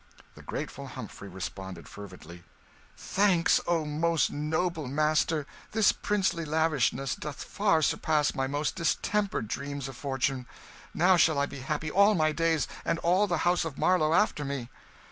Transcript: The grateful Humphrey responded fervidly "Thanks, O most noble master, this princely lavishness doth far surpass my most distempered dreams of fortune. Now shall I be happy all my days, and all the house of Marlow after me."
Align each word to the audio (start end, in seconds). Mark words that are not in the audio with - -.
The 0.33 0.41
grateful 0.41 0.87
Humphrey 0.87 1.29
responded 1.29 1.87
fervidly 1.87 2.43
"Thanks, 2.97 3.59
O 3.67 3.85
most 3.85 4.31
noble 4.31 4.87
master, 4.87 5.45
this 5.73 5.91
princely 5.91 6.43
lavishness 6.43 7.13
doth 7.15 7.43
far 7.43 7.83
surpass 7.83 8.33
my 8.33 8.47
most 8.47 8.75
distempered 8.75 9.47
dreams 9.47 9.87
of 9.87 9.95
fortune. 9.95 10.47
Now 10.95 11.17
shall 11.17 11.37
I 11.37 11.45
be 11.45 11.59
happy 11.59 11.91
all 11.91 12.15
my 12.15 12.31
days, 12.31 12.67
and 12.83 12.97
all 12.97 13.27
the 13.27 13.37
house 13.45 13.63
of 13.63 13.77
Marlow 13.77 14.11
after 14.15 14.43
me." 14.43 14.71